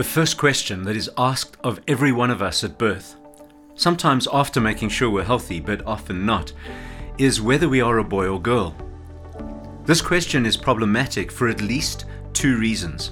the 0.00 0.04
first 0.04 0.38
question 0.38 0.82
that 0.84 0.96
is 0.96 1.10
asked 1.18 1.58
of 1.62 1.78
every 1.86 2.10
one 2.10 2.30
of 2.30 2.40
us 2.40 2.64
at 2.64 2.78
birth, 2.78 3.16
sometimes 3.74 4.26
after 4.32 4.58
making 4.58 4.88
sure 4.88 5.10
we're 5.10 5.22
healthy, 5.22 5.60
but 5.60 5.86
often 5.86 6.24
not, 6.24 6.54
is 7.18 7.42
whether 7.42 7.68
we 7.68 7.82
are 7.82 7.98
a 7.98 8.02
boy 8.02 8.26
or 8.26 8.40
girl. 8.40 8.74
This 9.84 10.00
question 10.00 10.46
is 10.46 10.56
problematic 10.56 11.30
for 11.30 11.48
at 11.48 11.60
least 11.60 12.06
two 12.32 12.56
reasons. 12.56 13.10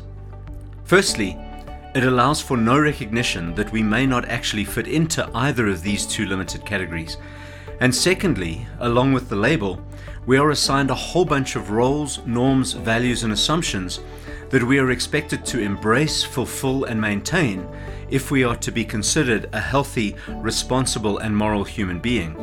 Firstly, 0.84 1.36
it 1.94 2.04
allows 2.04 2.40
for 2.40 2.56
no 2.56 2.78
recognition 2.78 3.54
that 3.54 3.70
we 3.70 3.82
may 3.82 4.06
not 4.06 4.26
actually 4.26 4.64
fit 4.64 4.88
into 4.88 5.28
either 5.34 5.66
of 5.68 5.82
these 5.82 6.06
two 6.06 6.24
limited 6.24 6.64
categories. 6.64 7.18
And 7.80 7.94
secondly, 7.94 8.66
along 8.80 9.12
with 9.12 9.28
the 9.28 9.36
label, 9.36 9.78
we 10.24 10.38
are 10.38 10.52
assigned 10.52 10.90
a 10.90 10.94
whole 10.94 11.26
bunch 11.26 11.54
of 11.54 11.68
roles, 11.68 12.24
norms, 12.24 12.72
values, 12.72 13.24
and 13.24 13.32
assumptions 13.34 14.00
that 14.50 14.62
we 14.62 14.78
are 14.78 14.90
expected 14.90 15.44
to 15.46 15.60
embrace, 15.60 16.22
fulfill, 16.22 16.84
and 16.84 17.00
maintain 17.00 17.68
if 18.10 18.30
we 18.30 18.44
are 18.44 18.56
to 18.56 18.72
be 18.72 18.84
considered 18.84 19.48
a 19.52 19.60
healthy, 19.60 20.16
responsible, 20.28 21.18
and 21.18 21.36
moral 21.36 21.64
human 21.64 21.98
being. 21.98 22.34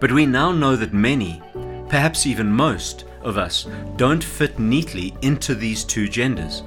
But 0.00 0.12
we 0.12 0.26
now 0.26 0.52
know 0.52 0.76
that 0.76 0.92
many, 0.92 1.42
perhaps 1.88 2.26
even 2.26 2.50
most, 2.50 3.04
of 3.22 3.36
us 3.36 3.66
don't 3.96 4.22
fit 4.22 4.58
neatly 4.58 5.14
into 5.22 5.54
these 5.54 5.84
two 5.84 6.08
genders. 6.08 6.62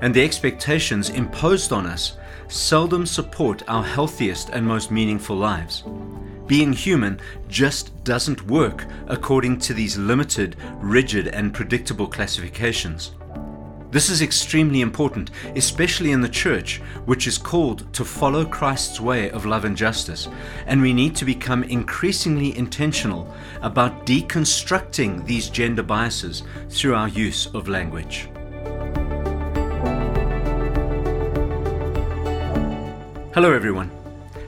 And 0.00 0.12
the 0.12 0.24
expectations 0.24 1.10
imposed 1.10 1.72
on 1.72 1.86
us 1.86 2.16
seldom 2.48 3.06
support 3.06 3.62
our 3.68 3.82
healthiest 3.82 4.50
and 4.50 4.66
most 4.66 4.90
meaningful 4.90 5.36
lives. 5.36 5.84
Being 6.46 6.72
human 6.72 7.20
just 7.48 8.04
doesn't 8.04 8.46
work 8.46 8.86
according 9.08 9.58
to 9.60 9.74
these 9.74 9.96
limited, 9.96 10.56
rigid, 10.76 11.28
and 11.28 11.52
predictable 11.52 12.06
classifications. 12.06 13.12
This 13.90 14.10
is 14.10 14.20
extremely 14.20 14.80
important, 14.80 15.30
especially 15.54 16.10
in 16.10 16.20
the 16.20 16.28
church, 16.28 16.78
which 17.04 17.28
is 17.28 17.38
called 17.38 17.92
to 17.94 18.04
follow 18.04 18.44
Christ's 18.44 19.00
way 19.00 19.30
of 19.30 19.46
love 19.46 19.64
and 19.64 19.76
justice, 19.76 20.28
and 20.66 20.82
we 20.82 20.92
need 20.92 21.14
to 21.16 21.24
become 21.24 21.62
increasingly 21.62 22.56
intentional 22.58 23.32
about 23.62 24.04
deconstructing 24.04 25.24
these 25.24 25.48
gender 25.48 25.84
biases 25.84 26.42
through 26.68 26.96
our 26.96 27.06
use 27.06 27.46
of 27.54 27.68
language. 27.68 28.28
Hello, 33.34 33.52
everyone, 33.52 33.92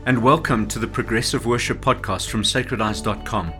and 0.04 0.20
welcome 0.20 0.66
to 0.66 0.80
the 0.80 0.88
Progressive 0.88 1.46
Worship 1.46 1.80
Podcast 1.80 2.28
from 2.28 2.42
sacredise.com, 2.42 3.52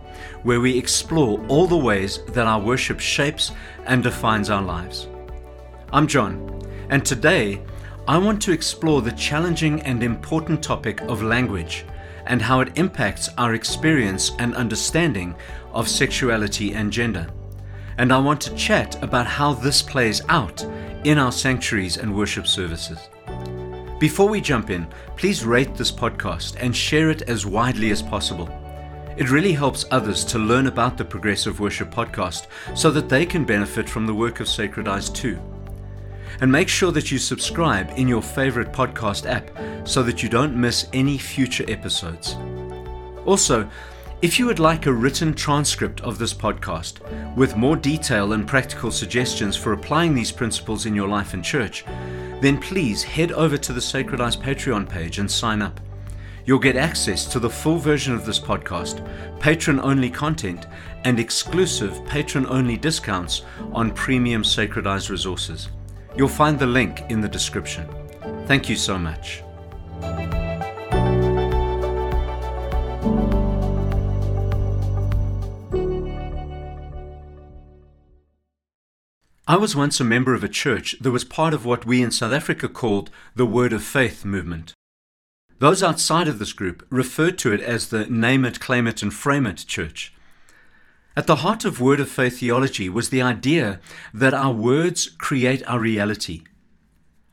where 0.43 0.59
we 0.59 0.77
explore 0.77 1.43
all 1.47 1.67
the 1.67 1.77
ways 1.77 2.19
that 2.29 2.47
our 2.47 2.59
worship 2.59 2.99
shapes 2.99 3.53
and 3.85 4.03
defines 4.03 4.49
our 4.49 4.61
lives. 4.61 5.07
I'm 5.91 6.05
John, 6.05 6.61
and 6.91 7.03
today 7.03 7.63
I 8.07 8.19
want 8.19 8.39
to 8.43 8.51
explore 8.51 9.01
the 9.01 9.11
challenging 9.13 9.81
and 9.81 10.03
important 10.03 10.61
topic 10.61 11.01
of 11.01 11.23
language 11.23 11.83
and 12.27 12.39
how 12.39 12.59
it 12.59 12.77
impacts 12.77 13.27
our 13.39 13.55
experience 13.55 14.33
and 14.37 14.53
understanding 14.53 15.33
of 15.73 15.89
sexuality 15.89 16.75
and 16.75 16.91
gender. 16.91 17.27
And 17.97 18.13
I 18.13 18.19
want 18.19 18.39
to 18.41 18.55
chat 18.55 19.01
about 19.01 19.25
how 19.25 19.53
this 19.53 19.81
plays 19.81 20.21
out 20.29 20.63
in 21.05 21.17
our 21.17 21.31
sanctuaries 21.31 21.97
and 21.97 22.15
worship 22.15 22.45
services. 22.45 22.99
Before 23.99 24.29
we 24.29 24.41
jump 24.41 24.69
in, 24.69 24.87
please 25.17 25.43
rate 25.43 25.73
this 25.73 25.91
podcast 25.91 26.55
and 26.59 26.75
share 26.75 27.09
it 27.09 27.23
as 27.23 27.47
widely 27.47 27.89
as 27.89 28.03
possible. 28.03 28.47
It 29.17 29.31
really 29.31 29.53
helps 29.53 29.85
others 29.89 30.23
to 30.25 30.37
learn 30.37 30.67
about 30.67 30.99
the 30.99 31.05
Progressive 31.05 31.59
Worship 31.59 31.89
podcast 31.89 32.45
so 32.77 32.91
that 32.91 33.09
they 33.09 33.25
can 33.25 33.43
benefit 33.43 33.89
from 33.89 34.05
the 34.05 34.13
work 34.13 34.39
of 34.39 34.45
Sacredise 34.45 35.11
too. 35.11 35.41
And 36.41 36.51
make 36.51 36.69
sure 36.69 36.91
that 36.91 37.11
you 37.11 37.17
subscribe 37.17 37.91
in 37.97 38.07
your 38.07 38.21
favorite 38.21 38.71
podcast 38.71 39.29
app 39.29 39.51
so 39.87 40.03
that 40.03 40.23
you 40.23 40.29
don't 40.29 40.55
miss 40.55 40.87
any 40.93 41.17
future 41.17 41.65
episodes. 41.67 42.35
Also, 43.25 43.69
if 44.21 44.37
you 44.37 44.45
would 44.47 44.59
like 44.59 44.85
a 44.85 44.91
written 44.91 45.33
transcript 45.33 46.01
of 46.01 46.19
this 46.19 46.33
podcast 46.33 46.99
with 47.37 47.55
more 47.55 47.77
detail 47.77 48.33
and 48.33 48.45
practical 48.45 48.91
suggestions 48.91 49.55
for 49.55 49.71
applying 49.71 50.13
these 50.13 50.31
principles 50.31 50.85
in 50.85 50.93
your 50.93 51.07
life 51.07 51.33
and 51.33 51.43
church, 51.43 51.85
then 52.41 52.59
please 52.59 53.01
head 53.01 53.31
over 53.31 53.57
to 53.57 53.71
the 53.71 53.79
Sacredise 53.79 54.37
Patreon 54.37 54.89
page 54.89 55.19
and 55.19 55.31
sign 55.31 55.61
up. 55.61 55.79
You'll 56.45 56.59
get 56.59 56.75
access 56.75 57.25
to 57.31 57.39
the 57.39 57.49
full 57.49 57.77
version 57.77 58.13
of 58.13 58.25
this 58.25 58.39
podcast, 58.39 59.07
patron 59.39 59.79
only 59.79 60.09
content, 60.09 60.67
and 61.05 61.19
exclusive 61.19 62.05
patron 62.05 62.45
only 62.47 62.75
discounts 62.75 63.43
on 63.71 63.91
premium 63.91 64.43
Sacredise 64.43 65.09
resources. 65.09 65.69
You'll 66.15 66.27
find 66.27 66.59
the 66.59 66.67
link 66.67 67.03
in 67.09 67.21
the 67.21 67.29
description. 67.29 67.87
Thank 68.45 68.69
you 68.69 68.75
so 68.75 68.97
much. 68.97 69.43
I 79.49 79.55
was 79.55 79.75
once 79.75 79.99
a 79.99 80.03
member 80.03 80.35
of 80.35 80.43
a 80.43 80.47
church 80.47 80.95
that 81.01 81.09
was 81.09 81.23
part 81.23 81.55
of 81.55 81.65
what 81.65 81.83
we 81.83 82.03
in 82.03 82.11
South 82.11 82.33
Africa 82.33 82.69
called 82.69 83.09
the 83.35 83.47
Word 83.47 83.73
of 83.73 83.83
Faith 83.83 84.23
movement. 84.23 84.75
Those 85.57 85.81
outside 85.81 86.27
of 86.27 86.37
this 86.37 86.53
group 86.53 86.85
referred 86.91 87.39
to 87.39 87.51
it 87.51 87.59
as 87.59 87.89
the 87.89 88.05
Name 88.05 88.45
It, 88.45 88.59
Claim 88.59 88.85
It, 88.85 89.01
and 89.01 89.11
Frame 89.11 89.47
It 89.47 89.65
church. 89.67 90.13
At 91.17 91.27
the 91.27 91.37
heart 91.37 91.65
of 91.65 91.81
Word 91.81 91.99
of 91.99 92.09
Faith 92.09 92.39
theology 92.39 92.87
was 92.87 93.09
the 93.09 93.21
idea 93.21 93.79
that 94.13 94.33
our 94.33 94.53
words 94.53 95.09
create 95.17 95.67
our 95.67 95.79
reality. 95.79 96.43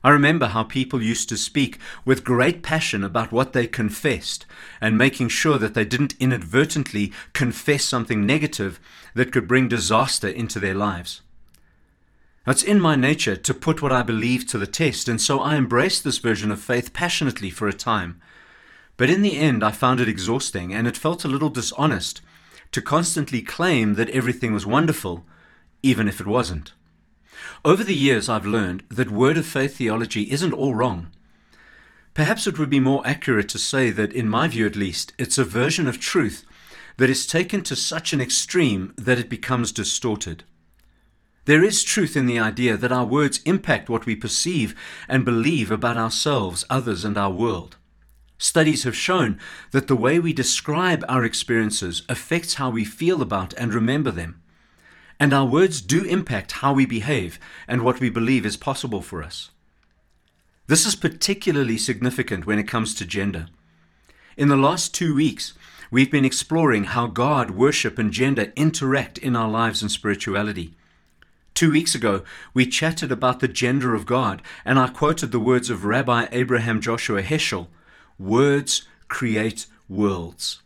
I 0.02 0.10
remember 0.10 0.46
how 0.46 0.62
people 0.62 1.02
used 1.02 1.28
to 1.28 1.36
speak 1.36 1.78
with 2.04 2.24
great 2.24 2.62
passion 2.62 3.04
about 3.04 3.32
what 3.32 3.52
they 3.52 3.66
confessed 3.66 4.46
and 4.80 4.96
making 4.96 5.28
sure 5.28 5.58
that 5.58 5.74
they 5.74 5.84
didn't 5.84 6.14
inadvertently 6.18 7.12
confess 7.32 7.84
something 7.84 8.24
negative 8.24 8.80
that 9.14 9.32
could 9.32 9.48
bring 9.48 9.68
disaster 9.68 10.28
into 10.28 10.58
their 10.58 10.74
lives. 10.74 11.22
It's 12.46 12.62
in 12.62 12.80
my 12.80 12.94
nature 12.94 13.36
to 13.36 13.54
put 13.54 13.82
what 13.82 13.92
I 13.92 14.02
believe 14.02 14.46
to 14.46 14.58
the 14.58 14.66
test, 14.68 15.08
and 15.08 15.20
so 15.20 15.40
I 15.40 15.56
embraced 15.56 16.04
this 16.04 16.18
version 16.18 16.52
of 16.52 16.60
faith 16.60 16.92
passionately 16.92 17.50
for 17.50 17.66
a 17.66 17.72
time. 17.72 18.20
But 18.96 19.10
in 19.10 19.22
the 19.22 19.36
end, 19.36 19.64
I 19.64 19.72
found 19.72 20.00
it 20.00 20.08
exhausting 20.08 20.72
and 20.72 20.86
it 20.86 20.96
felt 20.96 21.24
a 21.24 21.28
little 21.28 21.50
dishonest 21.50 22.20
to 22.76 22.82
constantly 22.82 23.40
claim 23.40 23.94
that 23.94 24.10
everything 24.10 24.52
was 24.52 24.66
wonderful, 24.66 25.24
even 25.82 26.08
if 26.08 26.20
it 26.20 26.26
wasn't. 26.26 26.74
Over 27.64 27.82
the 27.82 27.94
years, 27.94 28.28
I've 28.28 28.44
learned 28.44 28.82
that 28.90 29.10
word 29.10 29.38
of 29.38 29.46
faith 29.46 29.78
theology 29.78 30.30
isn't 30.30 30.52
all 30.52 30.74
wrong. 30.74 31.10
Perhaps 32.12 32.46
it 32.46 32.58
would 32.58 32.68
be 32.68 32.78
more 32.78 33.00
accurate 33.06 33.48
to 33.48 33.58
say 33.58 33.88
that, 33.88 34.12
in 34.12 34.28
my 34.28 34.46
view 34.46 34.66
at 34.66 34.76
least, 34.76 35.14
it's 35.16 35.38
a 35.38 35.44
version 35.44 35.86
of 35.86 35.98
truth 35.98 36.44
that 36.98 37.08
is 37.08 37.26
taken 37.26 37.62
to 37.62 37.74
such 37.74 38.12
an 38.12 38.20
extreme 38.20 38.92
that 38.98 39.18
it 39.18 39.30
becomes 39.30 39.72
distorted. 39.72 40.44
There 41.46 41.64
is 41.64 41.82
truth 41.82 42.14
in 42.14 42.26
the 42.26 42.38
idea 42.38 42.76
that 42.76 42.92
our 42.92 43.06
words 43.06 43.40
impact 43.46 43.88
what 43.88 44.04
we 44.04 44.14
perceive 44.14 44.74
and 45.08 45.24
believe 45.24 45.70
about 45.70 45.96
ourselves, 45.96 46.66
others, 46.68 47.06
and 47.06 47.16
our 47.16 47.30
world. 47.30 47.75
Studies 48.38 48.84
have 48.84 48.96
shown 48.96 49.38
that 49.70 49.86
the 49.86 49.96
way 49.96 50.18
we 50.18 50.32
describe 50.32 51.04
our 51.08 51.24
experiences 51.24 52.02
affects 52.08 52.54
how 52.54 52.68
we 52.70 52.84
feel 52.84 53.22
about 53.22 53.54
and 53.54 53.72
remember 53.72 54.10
them. 54.10 54.42
And 55.18 55.32
our 55.32 55.46
words 55.46 55.80
do 55.80 56.04
impact 56.04 56.52
how 56.52 56.74
we 56.74 56.84
behave 56.84 57.38
and 57.66 57.82
what 57.82 58.00
we 58.00 58.10
believe 58.10 58.44
is 58.44 58.58
possible 58.58 59.00
for 59.00 59.22
us. 59.22 59.50
This 60.66 60.84
is 60.84 60.94
particularly 60.96 61.78
significant 61.78 62.46
when 62.46 62.58
it 62.58 62.68
comes 62.68 62.94
to 62.96 63.06
gender. 63.06 63.46
In 64.36 64.48
the 64.48 64.56
last 64.56 64.92
two 64.92 65.14
weeks, 65.14 65.54
we've 65.90 66.10
been 66.10 66.24
exploring 66.26 66.84
how 66.84 67.06
God, 67.06 67.52
worship, 67.52 67.98
and 67.98 68.12
gender 68.12 68.52
interact 68.54 69.16
in 69.16 69.34
our 69.34 69.48
lives 69.48 69.80
and 69.80 69.90
spirituality. 69.90 70.74
Two 71.54 71.70
weeks 71.70 71.94
ago, 71.94 72.22
we 72.52 72.66
chatted 72.66 73.10
about 73.10 73.40
the 73.40 73.48
gender 73.48 73.94
of 73.94 74.04
God, 74.04 74.42
and 74.62 74.78
I 74.78 74.88
quoted 74.88 75.32
the 75.32 75.40
words 75.40 75.70
of 75.70 75.86
Rabbi 75.86 76.26
Abraham 76.30 76.82
Joshua 76.82 77.22
Heschel 77.22 77.68
Words 78.18 78.82
create 79.08 79.66
worlds. 79.88 80.62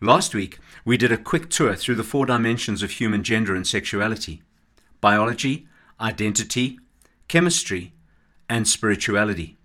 Last 0.00 0.32
week, 0.32 0.58
we 0.84 0.96
did 0.96 1.10
a 1.10 1.16
quick 1.16 1.50
tour 1.50 1.74
through 1.74 1.96
the 1.96 2.04
four 2.04 2.24
dimensions 2.24 2.84
of 2.84 2.92
human 2.92 3.24
gender 3.24 3.54
and 3.54 3.66
sexuality 3.66 4.42
biology, 5.00 5.66
identity, 6.00 6.78
chemistry, 7.26 7.92
and 8.48 8.68
spirituality. 8.68 9.56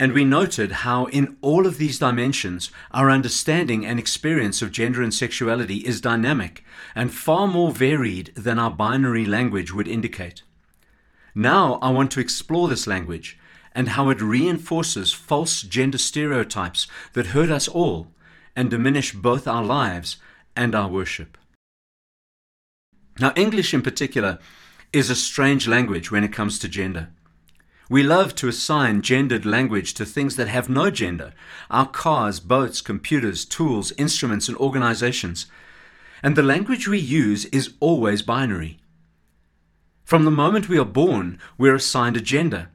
And 0.00 0.12
we 0.12 0.24
noted 0.24 0.72
how, 0.82 1.06
in 1.06 1.36
all 1.40 1.66
of 1.66 1.78
these 1.78 2.00
dimensions, 2.00 2.70
our 2.90 3.10
understanding 3.10 3.86
and 3.86 3.98
experience 3.98 4.62
of 4.62 4.72
gender 4.72 5.02
and 5.02 5.14
sexuality 5.14 5.76
is 5.78 6.00
dynamic 6.00 6.64
and 6.94 7.14
far 7.14 7.46
more 7.46 7.70
varied 7.70 8.32
than 8.34 8.58
our 8.58 8.70
binary 8.70 9.24
language 9.24 9.72
would 9.72 9.86
indicate. 9.86 10.42
Now, 11.34 11.74
I 11.82 11.90
want 11.90 12.10
to 12.12 12.20
explore 12.20 12.68
this 12.68 12.88
language 12.88 13.38
and 13.78 13.90
how 13.90 14.10
it 14.10 14.20
reinforces 14.20 15.12
false 15.12 15.62
gender 15.62 15.98
stereotypes 15.98 16.88
that 17.12 17.28
hurt 17.28 17.48
us 17.48 17.68
all 17.68 18.08
and 18.56 18.70
diminish 18.70 19.12
both 19.12 19.46
our 19.46 19.62
lives 19.62 20.16
and 20.56 20.74
our 20.74 20.88
worship. 20.88 21.38
Now, 23.20 23.32
English 23.36 23.72
in 23.72 23.82
particular 23.82 24.40
is 24.92 25.10
a 25.10 25.14
strange 25.14 25.68
language 25.68 26.10
when 26.10 26.24
it 26.24 26.32
comes 26.32 26.58
to 26.58 26.68
gender. 26.68 27.10
We 27.88 28.02
love 28.02 28.34
to 28.36 28.48
assign 28.48 29.00
gendered 29.02 29.46
language 29.46 29.94
to 29.94 30.04
things 30.04 30.34
that 30.34 30.48
have 30.48 30.68
no 30.68 30.90
gender 30.90 31.32
our 31.70 31.86
cars, 31.86 32.40
boats, 32.40 32.80
computers, 32.80 33.44
tools, 33.44 33.92
instruments, 33.96 34.48
and 34.48 34.56
organizations. 34.56 35.46
And 36.20 36.34
the 36.34 36.42
language 36.42 36.88
we 36.88 36.98
use 36.98 37.44
is 37.44 37.74
always 37.78 38.22
binary. 38.22 38.80
From 40.02 40.24
the 40.24 40.32
moment 40.32 40.68
we 40.68 40.80
are 40.80 40.84
born, 40.84 41.38
we're 41.56 41.76
assigned 41.76 42.16
a 42.16 42.20
gender. 42.20 42.70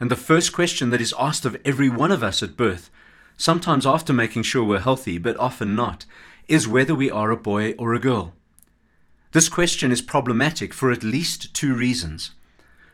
And 0.00 0.10
the 0.10 0.16
first 0.16 0.52
question 0.52 0.88
that 0.90 1.00
is 1.00 1.14
asked 1.18 1.44
of 1.44 1.58
every 1.64 1.90
one 1.90 2.10
of 2.10 2.22
us 2.22 2.42
at 2.42 2.56
birth, 2.56 2.90
sometimes 3.36 3.86
after 3.86 4.12
making 4.14 4.42
sure 4.42 4.64
we're 4.64 4.80
healthy, 4.80 5.18
but 5.18 5.36
often 5.36 5.76
not, 5.76 6.06
is 6.48 6.66
whether 6.66 6.94
we 6.94 7.10
are 7.10 7.30
a 7.30 7.36
boy 7.36 7.72
or 7.72 7.92
a 7.92 8.00
girl. 8.00 8.32
This 9.32 9.50
question 9.50 9.92
is 9.92 10.02
problematic 10.02 10.72
for 10.72 10.90
at 10.90 11.04
least 11.04 11.54
two 11.54 11.74
reasons. 11.74 12.32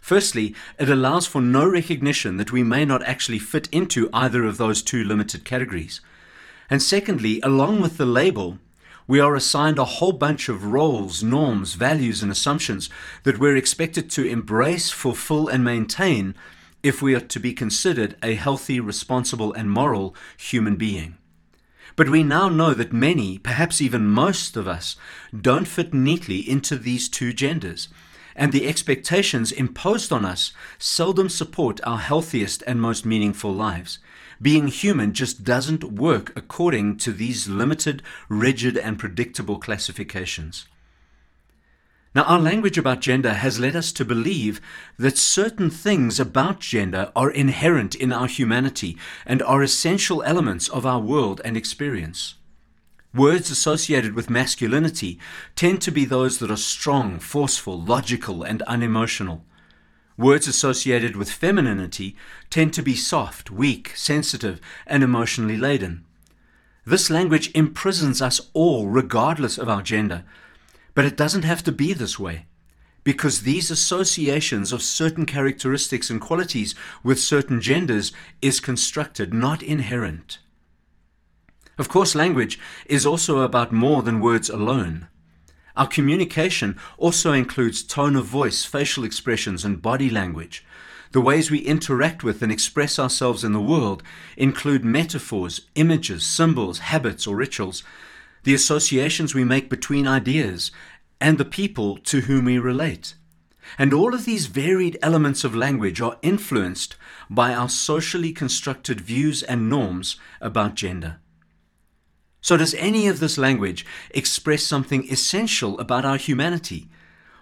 Firstly, 0.00 0.54
it 0.78 0.90
allows 0.90 1.26
for 1.26 1.40
no 1.40 1.66
recognition 1.66 2.36
that 2.36 2.52
we 2.52 2.62
may 2.62 2.84
not 2.84 3.02
actually 3.04 3.38
fit 3.38 3.68
into 3.72 4.10
either 4.12 4.44
of 4.44 4.58
those 4.58 4.82
two 4.82 5.02
limited 5.02 5.44
categories. 5.44 6.00
And 6.68 6.82
secondly, 6.82 7.40
along 7.42 7.80
with 7.80 7.96
the 7.96 8.06
label, 8.06 8.58
we 9.08 9.20
are 9.20 9.34
assigned 9.34 9.78
a 9.78 9.84
whole 9.84 10.12
bunch 10.12 10.48
of 10.48 10.66
roles, 10.66 11.22
norms, 11.22 11.74
values, 11.74 12.22
and 12.22 12.30
assumptions 12.30 12.90
that 13.22 13.38
we're 13.38 13.56
expected 13.56 14.10
to 14.10 14.26
embrace, 14.26 14.90
fulfill, 14.90 15.48
and 15.48 15.64
maintain 15.64 16.34
if 16.86 17.02
we 17.02 17.16
are 17.16 17.20
to 17.20 17.40
be 17.40 17.52
considered 17.52 18.16
a 18.22 18.34
healthy, 18.34 18.78
responsible, 18.78 19.52
and 19.52 19.68
moral 19.68 20.14
human 20.36 20.76
being. 20.76 21.18
But 21.96 22.08
we 22.08 22.22
now 22.22 22.48
know 22.48 22.74
that 22.74 22.92
many, 22.92 23.38
perhaps 23.38 23.80
even 23.80 24.06
most 24.06 24.56
of 24.56 24.68
us, 24.68 24.94
don't 25.38 25.66
fit 25.66 25.92
neatly 25.92 26.48
into 26.48 26.76
these 26.76 27.08
two 27.08 27.32
genders, 27.32 27.88
and 28.36 28.52
the 28.52 28.68
expectations 28.68 29.50
imposed 29.50 30.12
on 30.12 30.24
us 30.24 30.52
seldom 30.78 31.28
support 31.28 31.80
our 31.82 31.98
healthiest 31.98 32.62
and 32.68 32.80
most 32.80 33.04
meaningful 33.04 33.52
lives. 33.52 33.98
Being 34.40 34.68
human 34.68 35.12
just 35.12 35.42
doesn't 35.42 35.82
work 35.82 36.32
according 36.36 36.98
to 36.98 37.10
these 37.10 37.48
limited, 37.48 38.00
rigid, 38.28 38.76
and 38.76 38.96
predictable 38.96 39.58
classifications. 39.58 40.66
Now, 42.16 42.22
our 42.22 42.38
language 42.38 42.78
about 42.78 43.00
gender 43.00 43.34
has 43.34 43.60
led 43.60 43.76
us 43.76 43.92
to 43.92 44.02
believe 44.02 44.58
that 44.98 45.18
certain 45.18 45.68
things 45.68 46.18
about 46.18 46.60
gender 46.60 47.12
are 47.14 47.30
inherent 47.30 47.94
in 47.94 48.10
our 48.10 48.26
humanity 48.26 48.96
and 49.26 49.42
are 49.42 49.62
essential 49.62 50.22
elements 50.22 50.66
of 50.70 50.86
our 50.86 50.98
world 50.98 51.42
and 51.44 51.58
experience. 51.58 52.36
Words 53.12 53.50
associated 53.50 54.14
with 54.14 54.30
masculinity 54.30 55.18
tend 55.56 55.82
to 55.82 55.90
be 55.90 56.06
those 56.06 56.38
that 56.38 56.50
are 56.50 56.56
strong, 56.56 57.18
forceful, 57.18 57.78
logical, 57.78 58.42
and 58.42 58.62
unemotional. 58.62 59.44
Words 60.16 60.48
associated 60.48 61.16
with 61.16 61.30
femininity 61.30 62.16
tend 62.48 62.72
to 62.72 62.82
be 62.82 62.94
soft, 62.94 63.50
weak, 63.50 63.92
sensitive, 63.94 64.58
and 64.86 65.02
emotionally 65.02 65.58
laden. 65.58 66.06
This 66.86 67.10
language 67.10 67.50
imprisons 67.54 68.22
us 68.22 68.40
all, 68.54 68.86
regardless 68.86 69.58
of 69.58 69.68
our 69.68 69.82
gender. 69.82 70.24
But 70.96 71.04
it 71.04 71.16
doesn't 71.16 71.44
have 71.44 71.62
to 71.64 71.72
be 71.72 71.92
this 71.92 72.18
way, 72.18 72.46
because 73.04 73.42
these 73.42 73.70
associations 73.70 74.72
of 74.72 74.80
certain 74.80 75.26
characteristics 75.26 76.08
and 76.08 76.18
qualities 76.22 76.74
with 77.04 77.20
certain 77.20 77.60
genders 77.60 78.12
is 78.40 78.60
constructed, 78.60 79.34
not 79.34 79.62
inherent. 79.62 80.38
Of 81.76 81.90
course, 81.90 82.14
language 82.14 82.58
is 82.86 83.04
also 83.04 83.40
about 83.40 83.72
more 83.72 84.02
than 84.02 84.20
words 84.20 84.48
alone. 84.48 85.08
Our 85.76 85.86
communication 85.86 86.78
also 86.96 87.34
includes 87.34 87.82
tone 87.82 88.16
of 88.16 88.24
voice, 88.24 88.64
facial 88.64 89.04
expressions, 89.04 89.66
and 89.66 89.82
body 89.82 90.08
language. 90.08 90.64
The 91.12 91.20
ways 91.20 91.50
we 91.50 91.58
interact 91.58 92.24
with 92.24 92.40
and 92.40 92.50
express 92.50 92.98
ourselves 92.98 93.44
in 93.44 93.52
the 93.52 93.60
world 93.60 94.02
include 94.38 94.82
metaphors, 94.82 95.60
images, 95.74 96.24
symbols, 96.24 96.78
habits, 96.78 97.26
or 97.26 97.36
rituals, 97.36 97.84
the 98.46 98.54
associations 98.54 99.34
we 99.34 99.42
make 99.42 99.68
between 99.68 100.06
ideas, 100.06 100.70
and 101.20 101.36
the 101.36 101.44
people 101.44 101.98
to 101.98 102.20
whom 102.22 102.44
we 102.44 102.60
relate. 102.60 103.16
And 103.76 103.92
all 103.92 104.14
of 104.14 104.24
these 104.24 104.46
varied 104.46 104.96
elements 105.02 105.42
of 105.42 105.56
language 105.56 106.00
are 106.00 106.16
influenced 106.22 106.94
by 107.28 107.52
our 107.52 107.68
socially 107.68 108.32
constructed 108.32 109.00
views 109.00 109.42
and 109.42 109.68
norms 109.68 110.14
about 110.40 110.76
gender. 110.76 111.18
So, 112.40 112.56
does 112.56 112.74
any 112.74 113.08
of 113.08 113.18
this 113.18 113.36
language 113.36 113.84
express 114.12 114.62
something 114.62 115.10
essential 115.10 115.76
about 115.80 116.04
our 116.04 116.16
humanity? 116.16 116.88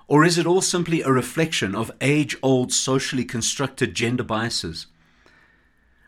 Or 0.08 0.24
is 0.24 0.38
it 0.38 0.46
all 0.46 0.62
simply 0.62 1.02
a 1.02 1.12
reflection 1.12 1.74
of 1.74 1.92
age 2.00 2.34
old 2.42 2.72
socially 2.72 3.26
constructed 3.26 3.94
gender 3.94 4.24
biases? 4.24 4.86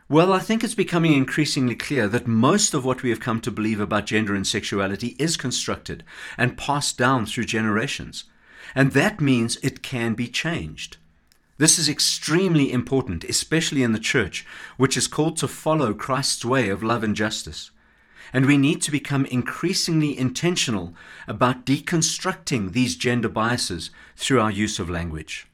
Well, 0.09 0.31
I 0.31 0.39
think 0.39 0.63
it's 0.63 0.75
becoming 0.75 1.13
increasingly 1.13 1.75
clear 1.75 2.07
that 2.07 2.27
most 2.27 2.73
of 2.73 2.85
what 2.85 3.03
we 3.03 3.09
have 3.09 3.19
come 3.19 3.41
to 3.41 3.51
believe 3.51 3.79
about 3.79 4.05
gender 4.05 4.33
and 4.33 4.47
sexuality 4.47 5.15
is 5.19 5.35
constructed 5.35 6.03
and 6.37 6.57
passed 6.57 6.97
down 6.97 7.25
through 7.25 7.45
generations. 7.45 8.23
And 8.73 8.93
that 8.93 9.19
means 9.19 9.57
it 9.57 9.81
can 9.81 10.13
be 10.13 10.27
changed. 10.27 10.97
This 11.57 11.77
is 11.77 11.89
extremely 11.89 12.71
important, 12.71 13.23
especially 13.25 13.83
in 13.83 13.91
the 13.91 13.99
church, 13.99 14.45
which 14.77 14.95
is 14.95 15.07
called 15.07 15.37
to 15.37 15.47
follow 15.47 15.93
Christ's 15.93 16.45
way 16.45 16.69
of 16.69 16.83
love 16.83 17.03
and 17.03 17.15
justice 17.15 17.71
and 18.33 18.45
we 18.45 18.57
need 18.57 18.81
to 18.81 18.91
become 18.91 19.25
increasingly 19.25 20.17
intentional 20.17 20.93
about 21.27 21.65
deconstructing 21.65 22.73
these 22.73 22.95
gender 22.95 23.29
biases 23.29 23.89
through 24.15 24.41
our 24.41 24.51
use 24.51 24.79
of 24.79 24.89
language. 24.89 25.47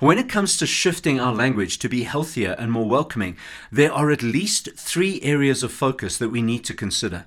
When 0.00 0.18
it 0.18 0.28
comes 0.28 0.56
to 0.56 0.66
shifting 0.66 1.20
our 1.20 1.34
language 1.34 1.78
to 1.78 1.88
be 1.88 2.02
healthier 2.02 2.54
and 2.58 2.70
more 2.70 2.88
welcoming, 2.88 3.36
there 3.70 3.92
are 3.92 4.10
at 4.10 4.22
least 4.22 4.70
three 4.76 5.20
areas 5.22 5.62
of 5.62 5.72
focus 5.72 6.18
that 6.18 6.30
we 6.30 6.42
need 6.42 6.64
to 6.64 6.74
consider. 6.74 7.26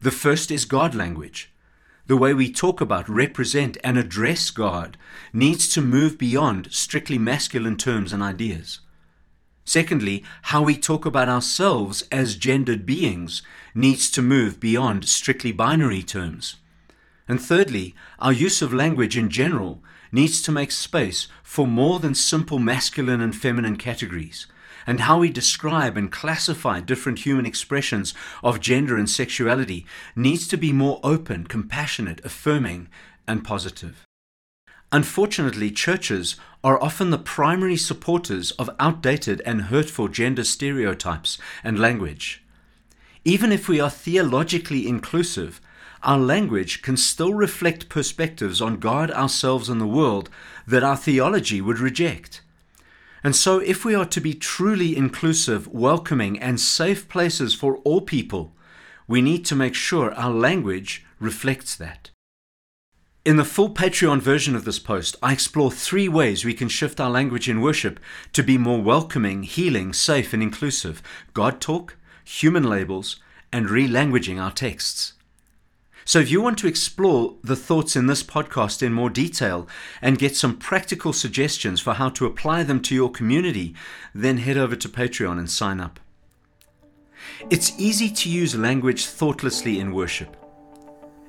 The 0.00 0.10
first 0.10 0.50
is 0.50 0.64
God 0.64 0.94
language. 0.94 1.52
The 2.06 2.16
way 2.16 2.34
we 2.34 2.52
talk 2.52 2.80
about, 2.80 3.08
represent, 3.08 3.76
and 3.82 3.98
address 3.98 4.50
God 4.50 4.96
needs 5.32 5.68
to 5.70 5.80
move 5.80 6.18
beyond 6.18 6.72
strictly 6.72 7.18
masculine 7.18 7.76
terms 7.76 8.12
and 8.12 8.22
ideas. 8.22 8.80
Secondly, 9.64 10.22
how 10.42 10.62
we 10.62 10.76
talk 10.76 11.04
about 11.04 11.28
ourselves 11.28 12.04
as 12.12 12.36
gendered 12.36 12.86
beings 12.86 13.42
needs 13.74 14.08
to 14.12 14.22
move 14.22 14.60
beyond 14.60 15.08
strictly 15.08 15.50
binary 15.50 16.04
terms. 16.04 16.56
And 17.28 17.40
thirdly, 17.40 17.94
our 18.18 18.32
use 18.32 18.62
of 18.62 18.72
language 18.72 19.16
in 19.16 19.30
general 19.30 19.82
needs 20.12 20.40
to 20.42 20.52
make 20.52 20.70
space 20.70 21.28
for 21.42 21.66
more 21.66 21.98
than 21.98 22.14
simple 22.14 22.58
masculine 22.58 23.20
and 23.20 23.34
feminine 23.34 23.76
categories. 23.76 24.46
And 24.86 25.00
how 25.00 25.18
we 25.18 25.30
describe 25.30 25.96
and 25.96 26.12
classify 26.12 26.80
different 26.80 27.20
human 27.20 27.44
expressions 27.44 28.14
of 28.44 28.60
gender 28.60 28.96
and 28.96 29.10
sexuality 29.10 29.84
needs 30.14 30.46
to 30.48 30.56
be 30.56 30.72
more 30.72 31.00
open, 31.02 31.46
compassionate, 31.46 32.24
affirming, 32.24 32.88
and 33.26 33.42
positive. 33.42 34.04
Unfortunately, 34.92 35.72
churches 35.72 36.36
are 36.62 36.80
often 36.80 37.10
the 37.10 37.18
primary 37.18 37.76
supporters 37.76 38.52
of 38.52 38.70
outdated 38.78 39.42
and 39.44 39.62
hurtful 39.62 40.06
gender 40.06 40.44
stereotypes 40.44 41.38
and 41.64 41.80
language. 41.80 42.44
Even 43.24 43.50
if 43.50 43.68
we 43.68 43.80
are 43.80 43.90
theologically 43.90 44.86
inclusive, 44.86 45.60
our 46.06 46.18
language 46.18 46.82
can 46.82 46.96
still 46.96 47.34
reflect 47.34 47.88
perspectives 47.88 48.62
on 48.62 48.78
God, 48.78 49.10
ourselves, 49.10 49.68
and 49.68 49.80
the 49.80 49.86
world 49.86 50.30
that 50.64 50.84
our 50.84 50.96
theology 50.96 51.60
would 51.60 51.80
reject. 51.80 52.42
And 53.24 53.34
so, 53.34 53.58
if 53.58 53.84
we 53.84 53.92
are 53.92 54.04
to 54.06 54.20
be 54.20 54.32
truly 54.32 54.96
inclusive, 54.96 55.66
welcoming, 55.66 56.38
and 56.38 56.60
safe 56.60 57.08
places 57.08 57.54
for 57.54 57.78
all 57.78 58.00
people, 58.00 58.54
we 59.08 59.20
need 59.20 59.44
to 59.46 59.56
make 59.56 59.74
sure 59.74 60.14
our 60.14 60.30
language 60.30 61.04
reflects 61.18 61.74
that. 61.74 62.10
In 63.24 63.36
the 63.36 63.44
full 63.44 63.70
Patreon 63.70 64.20
version 64.20 64.54
of 64.54 64.64
this 64.64 64.78
post, 64.78 65.16
I 65.20 65.32
explore 65.32 65.72
three 65.72 66.08
ways 66.08 66.44
we 66.44 66.54
can 66.54 66.68
shift 66.68 67.00
our 67.00 67.10
language 67.10 67.48
in 67.48 67.60
worship 67.60 67.98
to 68.32 68.44
be 68.44 68.58
more 68.58 68.80
welcoming, 68.80 69.42
healing, 69.42 69.92
safe, 69.92 70.32
and 70.32 70.40
inclusive 70.40 71.02
God 71.34 71.60
talk, 71.60 71.96
human 72.24 72.62
labels, 72.62 73.16
and 73.52 73.66
relanguaging 73.66 74.40
our 74.40 74.52
texts. 74.52 75.14
So, 76.08 76.20
if 76.20 76.30
you 76.30 76.40
want 76.40 76.56
to 76.58 76.68
explore 76.68 77.34
the 77.42 77.56
thoughts 77.56 77.96
in 77.96 78.06
this 78.06 78.22
podcast 78.22 78.80
in 78.80 78.92
more 78.92 79.10
detail 79.10 79.66
and 80.00 80.20
get 80.20 80.36
some 80.36 80.56
practical 80.56 81.12
suggestions 81.12 81.80
for 81.80 81.94
how 81.94 82.10
to 82.10 82.26
apply 82.26 82.62
them 82.62 82.80
to 82.82 82.94
your 82.94 83.10
community, 83.10 83.74
then 84.14 84.38
head 84.38 84.56
over 84.56 84.76
to 84.76 84.88
Patreon 84.88 85.36
and 85.36 85.50
sign 85.50 85.80
up. 85.80 85.98
It's 87.50 87.72
easy 87.76 88.08
to 88.08 88.30
use 88.30 88.54
language 88.54 89.06
thoughtlessly 89.06 89.80
in 89.80 89.92
worship. 89.92 90.36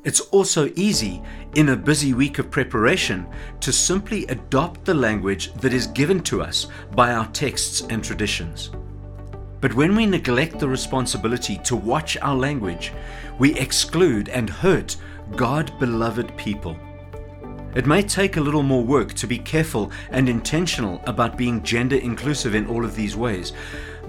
It's 0.04 0.22
also 0.22 0.72
easy, 0.76 1.24
in 1.56 1.70
a 1.70 1.76
busy 1.76 2.14
week 2.14 2.38
of 2.38 2.52
preparation, 2.52 3.28
to 3.62 3.74
simply 3.74 4.28
adopt 4.28 4.86
the 4.86 4.94
language 4.94 5.54
that 5.54 5.74
is 5.74 5.88
given 5.88 6.22
to 6.26 6.44
us 6.44 6.68
by 6.92 7.14
our 7.14 7.26
texts 7.30 7.82
and 7.90 8.04
traditions. 8.04 8.70
But 9.60 9.74
when 9.74 9.96
we 9.96 10.06
neglect 10.06 10.60
the 10.60 10.68
responsibility 10.68 11.58
to 11.64 11.76
watch 11.76 12.18
our 12.18 12.36
language, 12.36 12.94
we 13.40 13.56
exclude 13.56 14.30
and 14.30 14.50
hurt 14.50 14.98
God 15.36 15.72
beloved 15.80 16.36
people. 16.38 16.78
It 17.76 17.86
may 17.86 18.02
take 18.02 18.38
a 18.38 18.42
little 18.42 18.64
more 18.64 18.84
work 18.84 19.14
to 19.14 19.28
be 19.28 19.38
careful 19.38 19.92
and 20.12 20.30
intentional 20.30 21.02
about 21.06 21.38
being 21.38 21.62
gender 21.64 21.98
inclusive 21.98 22.56
in 22.56 22.68
all 22.68 22.84
of 22.84 22.96
these 22.96 23.16
ways, 23.16 23.54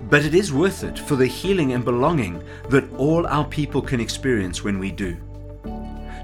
but 0.08 0.24
it 0.24 0.34
is 0.34 0.52
worth 0.52 0.84
it 0.84 0.98
for 0.98 1.16
the 1.16 1.26
healing 1.26 1.72
and 1.72 1.84
belonging 1.84 2.42
that 2.70 2.90
all 2.94 3.26
our 3.26 3.44
people 3.44 3.82
can 3.82 4.00
experience 4.00 4.64
when 4.64 4.78
we 4.78 4.90
do. 4.90 5.16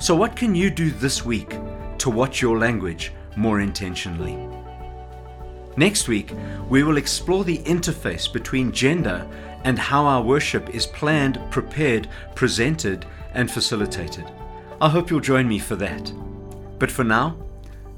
So, 0.01 0.15
what 0.15 0.37
can 0.37 0.55
you 0.55 0.71
do 0.71 0.91
this 0.91 1.25
week 1.25 1.59
to 1.99 2.11
watch 2.11 2.41
your 2.41 2.59
language 2.59 3.13
more 3.37 3.61
intentionally? 3.61 4.54
Next 5.77 6.09
week, 6.09 6.33
we 6.69 6.83
will 6.83 6.97
explore 6.97 7.45
the 7.45 7.59
interface 7.59 8.33
between 8.33 8.73
gender 8.73 9.27
and 9.65 9.79
how 9.79 10.05
our 10.05 10.23
worship 10.23 10.75
is 10.75 10.87
planned, 10.87 11.41
prepared, 11.51 12.09
presented, 12.35 13.07
and 13.33 13.51
facilitated. 13.51 14.25
I 14.81 14.89
hope 14.89 15.11
you'll 15.11 15.21
join 15.21 15.49
me 15.49 15.59
for 15.59 15.77
that. 15.77 16.13
But 16.79 16.91
for 16.91 17.05
now, 17.05 17.37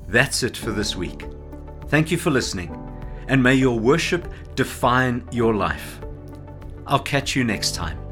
that's 0.08 0.42
it 0.42 0.56
for 0.56 0.70
this 0.70 0.96
week. 0.96 1.24
Thank 1.88 2.10
you 2.10 2.16
for 2.16 2.30
listening, 2.30 2.74
and 3.28 3.42
may 3.42 3.54
your 3.54 3.78
worship 3.78 4.32
define 4.54 5.26
your 5.32 5.54
life. 5.54 6.00
I'll 6.86 7.00
catch 7.00 7.34
you 7.34 7.44
next 7.44 7.74
time. 7.74 8.05